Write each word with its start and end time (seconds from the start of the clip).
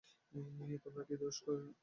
তোমার 0.83 1.03
কি 1.07 1.15
দোষ? 1.21 1.37